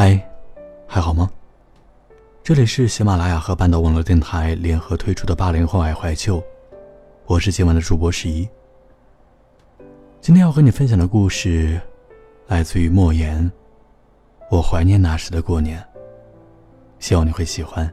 [0.00, 0.16] 嗨，
[0.86, 1.28] 还好吗？
[2.44, 6.40] 这里是喜马拉雅和半岛网络电台联合推出的八零后爱怀旧，
[7.26, 8.48] 我是今晚的主播十一。
[10.20, 11.80] 今天要和你分享的故事，
[12.46, 13.50] 来自于莫言。
[14.52, 15.84] 我怀念那时的过年，
[17.00, 17.92] 希望你会喜欢。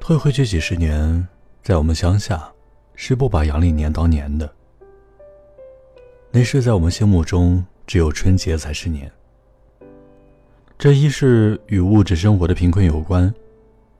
[0.00, 1.28] 退回去几十年，
[1.62, 2.52] 在我们乡下，
[2.96, 4.52] 是不把阳历年当年的。
[6.30, 9.10] 那是在我们心目中，只有春节才是年。
[10.78, 13.32] 这一是与物质生活的贫困有关，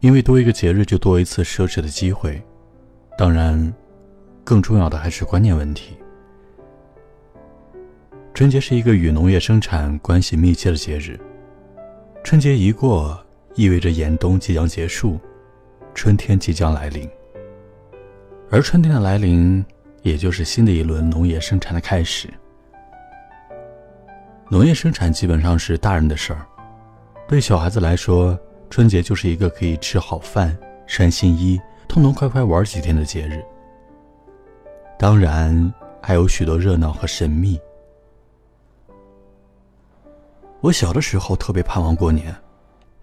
[0.00, 2.42] 因为多一个节日就多一次奢侈的机会。
[3.16, 3.72] 当然。
[4.44, 5.94] 更重要的还是观念问题。
[8.32, 11.20] 春节是一个与农业生产关系密切的节日，
[12.24, 13.22] 春节一过，
[13.56, 15.20] 意味着严冬即将结束，
[15.92, 17.06] 春天即将来临。
[18.50, 19.62] 而春天的来临，
[20.08, 22.28] 也就是新的一轮农业生产的开始。
[24.48, 26.46] 农业生产基本上是大人的事儿，
[27.28, 28.38] 对小孩子来说，
[28.70, 30.56] 春节就是一个可以吃好饭、
[30.86, 33.44] 穿新衣、痛痛快快玩几天的节日。
[34.98, 37.60] 当然，还有许多热闹和神秘。
[40.60, 42.34] 我小的时候特别盼望过年，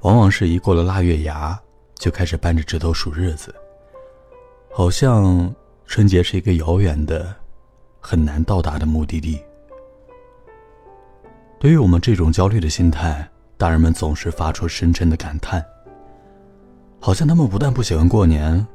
[0.01, 1.57] 往往是一过了腊月牙，
[1.93, 3.53] 就开始扳着指头数日子，
[4.73, 5.53] 好像
[5.85, 7.33] 春节是一个遥远的、
[7.99, 9.39] 很难到达的目的地。
[11.59, 15.63] 对于我们这种焦虑的心态，大人们总是发出深沉的感叹，
[16.99, 18.65] 好像他们不但不喜欢过年，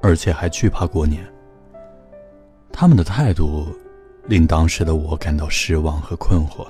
[0.00, 1.24] 而且还惧怕过年。
[2.72, 3.68] 他们的态度
[4.26, 6.66] 令当时的我感到失望和困惑。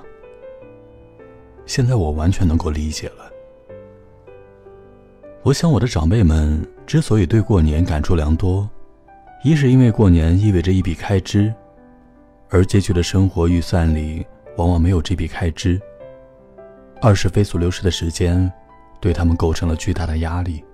[1.67, 3.31] 现在我完全能够理解了。
[5.43, 8.69] 我想，我的长辈们之所以对过年感触良多，
[9.45, 11.55] 一是因为过年意味着一笔开支，
[12.49, 15.79] 而拮据的生活预算里往往没有这笔开支；
[17.03, 18.51] 二是飞速流逝的时间
[19.03, 20.65] 对他们构成了巨大的压力。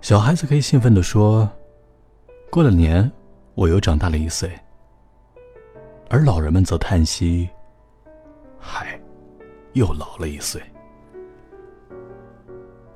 [0.00, 1.46] 小孩子可以兴奋地说
[2.50, 3.08] ：“过了年。”
[3.54, 4.48] 我又长大了一岁，
[6.08, 7.48] 而老人们则叹息
[8.56, 8.98] ：“嗨，
[9.72, 10.62] 又老了一岁。”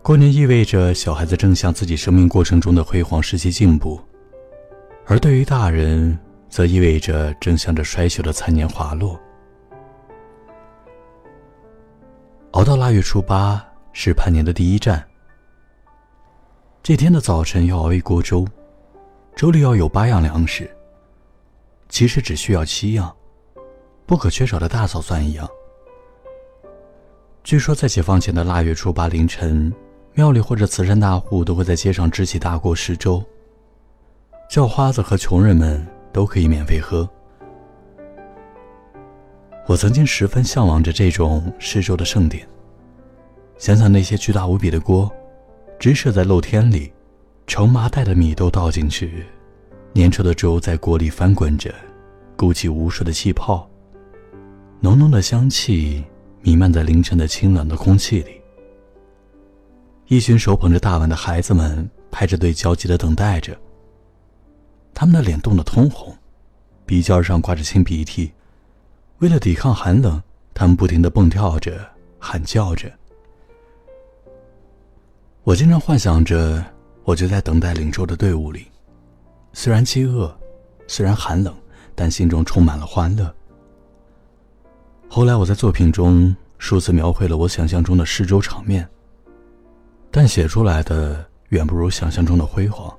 [0.03, 4.01] 过年意味着小孩子正向自己生命过程中的辉煌时期进步，
[5.07, 6.19] 而对于大人，
[6.49, 9.17] 则意味着正向着衰朽的残年滑落。
[12.51, 15.07] 熬到腊月初八是盼年的第一站，
[16.83, 18.45] 这天的早晨要熬一锅粥。
[19.37, 20.69] 粥里要有八样粮食，
[21.89, 23.15] 其实只需要七样，
[24.05, 25.49] 不可缺少的大枣算一样。
[27.45, 29.73] 据说在解放前的腊月初八凌晨，
[30.15, 33.25] 庙里或者慈善大户都会在街上支起大锅施粥，
[34.51, 37.09] 叫花子和穷人们都可以免费喝。
[39.67, 42.47] 我曾经十分向往着这种施粥的盛典，
[43.57, 45.11] 想想那些巨大无比的锅，
[45.79, 46.93] 直射在露天里。
[47.47, 49.27] 盛麻袋的米都倒进去，
[49.95, 51.75] 粘稠的粥在锅里翻滚着，
[52.35, 53.69] 鼓起无数的气泡。
[54.81, 56.03] 浓浓的香气
[56.41, 58.42] 弥漫在凌晨的清冷的空气里。
[60.13, 63.57] 一群手捧着大碗的孩子们排着队焦急的等待着。
[64.93, 66.15] 他们的脸冻得通红，
[66.85, 68.31] 鼻尖上挂着青鼻涕。
[69.21, 71.81] 为了抵抗寒冷，他们不停的蹦跳着，
[72.19, 72.93] 喊叫着。
[75.45, 76.63] 我经常幻想着。
[77.05, 78.67] 我就在等待领粥的队伍里，
[79.55, 80.31] 虽然饥饿，
[80.87, 81.57] 虽然寒冷，
[81.95, 83.35] 但心中充满了欢乐。
[85.09, 88.87] 后来我在作品中数次描绘了我想象中的施粥场面，
[90.15, 92.95] 但写出来的远不如想象中的辉煌。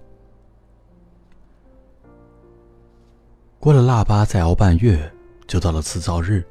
[3.59, 5.09] 过了腊八，再熬半月，
[5.47, 6.43] 就到了辞灶日。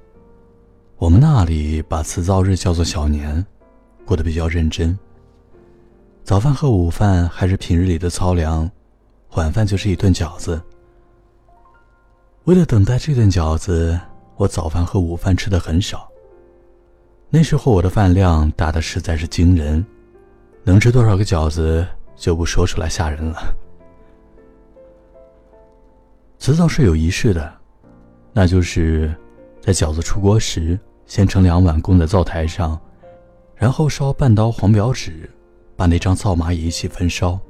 [0.96, 3.44] 我们那里把辞灶日叫做小年，
[4.06, 4.96] 过得比较认真。
[6.22, 8.70] 早饭和午饭还是平日里的糙粮，
[9.32, 10.62] 晚饭就是一顿饺子。
[12.44, 13.98] 为了等待这顿饺子，
[14.36, 16.08] 我早饭和午饭吃的很少。
[17.28, 19.84] 那时候我的饭量大的实在是惊人，
[20.64, 21.86] 能吃多少个饺子
[22.16, 23.56] 就不说出来吓人了。
[26.38, 27.52] 辞灶是有仪式的，
[28.32, 29.14] 那就是
[29.60, 32.80] 在饺子出锅时，先盛两碗供在灶台上，
[33.54, 35.30] 然后烧半刀黄表纸。
[35.74, 37.40] 把那张灶麻也一起焚烧。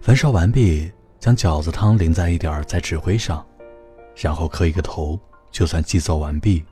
[0.00, 3.46] 焚烧完毕，将饺子汤淋在一点儿在纸灰上，
[4.16, 5.16] 然后磕一个头，
[5.52, 6.64] 就算祭灶完毕。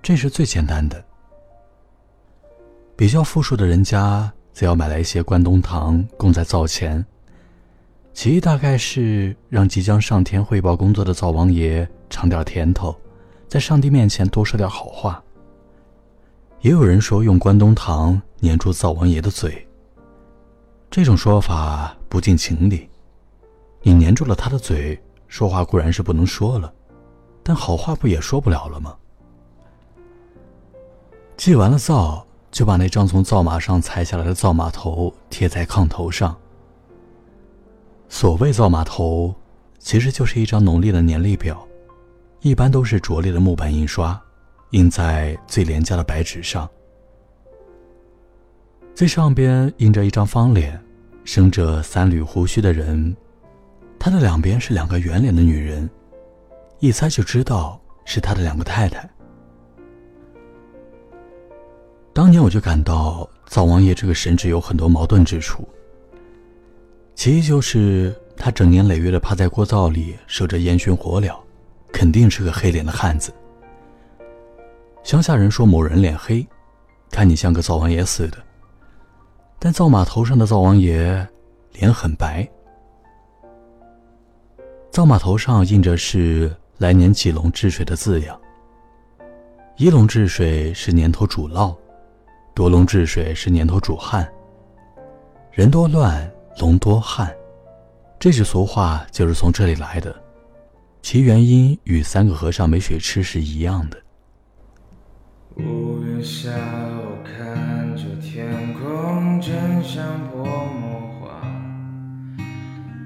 [0.00, 1.04] 这是最简单的。
[2.94, 7.04] 比较富庶的人家，则要买来一些关东糖供在灶前，
[8.12, 12.94] 其意大概是让即将上天汇报工作的灶王爷尝点甜头，
[13.48, 15.22] 在上帝面前多说点好话。
[16.60, 19.66] 也有人说用关东糖粘住灶王爷的嘴。
[20.90, 22.88] 这种说法不近情理，
[23.80, 24.96] 你粘住了他的嘴，
[25.26, 26.72] 说话固然是不能说了，
[27.42, 28.94] 但好话不也说不了了吗？
[31.36, 36.36] 祭完了灶，就把那张从灶马上裁下来的灶马头贴在炕头上。
[38.08, 39.34] 所谓灶马头，
[39.78, 41.66] 其实就是一张农历的年历表，
[42.42, 44.20] 一般都是拙劣的木板印刷，
[44.70, 46.68] 印在最廉价的白纸上。
[48.94, 50.78] 最上边印着一张方脸，
[51.24, 53.16] 生着三缕胡须的人，
[53.98, 55.88] 他的两边是两个圆脸的女人，
[56.80, 59.08] 一猜就知道是他的两个太太。
[62.14, 65.66] 当年我就感到灶王爷这个神职有很多矛盾之处。
[67.14, 71.34] 其一就是他整年累月的趴在锅灶里守着烟熏火燎，
[71.90, 73.32] 肯定是个黑脸的汉子。
[75.02, 76.46] 乡下人说某人脸黑，
[77.10, 78.38] 看你像个灶王爷似的。
[79.58, 81.26] 但灶马头上的灶王爷
[81.72, 82.46] 脸很白，
[84.90, 88.38] 灶马头上印着是来年几龙治水的字样。
[89.76, 91.74] 一龙治水是年头主涝。
[92.54, 94.30] 多龙治水是年头主旱，
[95.52, 97.34] 人多乱，龙多旱，
[98.18, 100.14] 这句俗话就是从这里来的，
[101.00, 103.96] 其原因与三个和尚没水吃是一样的。
[105.56, 111.40] 五月下，我看着天空，真像泼墨画。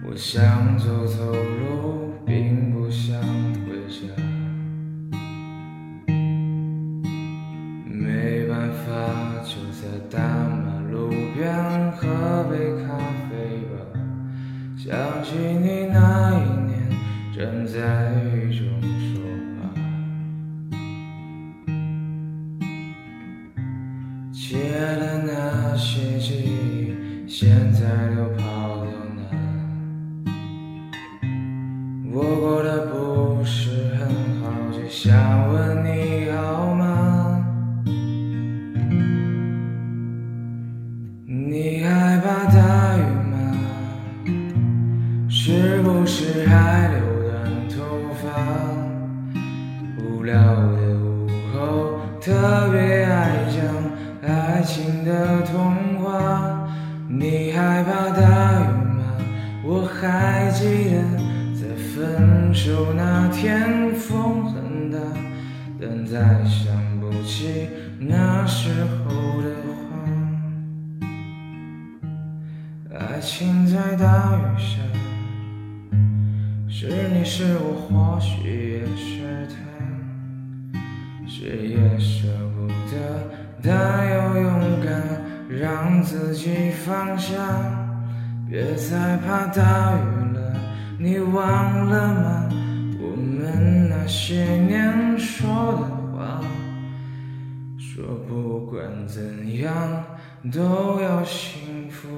[0.08, 3.16] 我想走走路，并不想
[3.64, 4.25] 回家。
[15.16, 16.76] 想起你那一年
[17.34, 18.66] 站在雨中
[19.00, 19.18] 说
[19.56, 19.72] 话，
[24.30, 24.58] 借
[25.00, 26.92] 的那些记忆，
[27.26, 27.80] 现在
[28.14, 29.22] 都跑到哪？
[32.12, 34.06] 我过得不是很
[34.42, 37.42] 好，就想问你好吗？
[41.26, 42.44] 你害怕
[52.46, 53.58] 特别爱讲
[54.22, 56.68] 爱情的童话。
[57.08, 58.22] 你害怕大
[58.60, 58.62] 雨
[58.94, 59.02] 吗？
[59.64, 60.62] 我还记
[60.92, 61.02] 得
[61.58, 64.96] 在分手那天风很大，
[65.80, 69.10] 但再想不起那时候
[69.42, 69.48] 的
[69.82, 69.82] 话。
[72.96, 74.78] 爱情在大雨下。
[76.68, 79.56] 是你是我，或许也是他，
[81.38, 82.96] 谁也舍不得，
[83.62, 87.36] 但又勇敢让自己放下。
[88.48, 90.56] 别再怕大雨了，
[90.98, 92.48] 你忘了吗？
[92.98, 96.40] 我们那些年说的话，
[97.78, 100.02] 说不管怎样
[100.50, 102.08] 都要幸福。